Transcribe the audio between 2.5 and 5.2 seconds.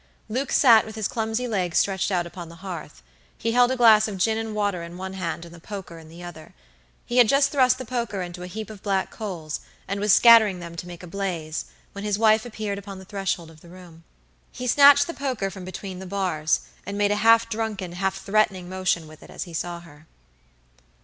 hearth. He held a glass of gin and water in one